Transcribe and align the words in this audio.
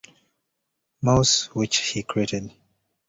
Mouse, 1.03 1.53
which 1.53 1.77
he 1.91 2.01
created. 2.01 2.51